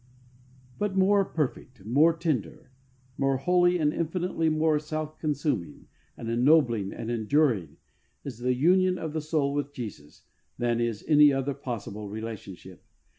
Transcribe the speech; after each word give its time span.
But 0.79 0.95
more 0.95 1.23
perfect, 1.23 1.85
more 1.85 2.11
tender, 2.11 2.71
more 3.19 3.37
holy 3.37 3.77
and 3.77 3.93
infinitely 3.93 4.49
more 4.49 4.79
self 4.79 5.19
consuming 5.19 5.89
and 6.17 6.27
ennobling 6.27 6.91
and 6.91 7.11
enduring 7.11 7.77
is 8.23 8.39
the 8.39 8.55
union 8.55 8.97
of 8.97 9.13
the 9.13 9.21
soul 9.21 9.53
with 9.53 9.73
Jesus 9.75 10.23
than 10.57 10.79
is 10.81 11.05
any 11.07 11.31
other 11.31 11.53
possible 11.53 12.09
relationship. 12.09 12.83